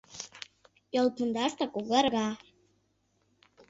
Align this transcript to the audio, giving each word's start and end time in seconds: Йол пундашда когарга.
Йол 0.95 1.07
пундашда 1.15 1.65
когарга. 1.73 2.29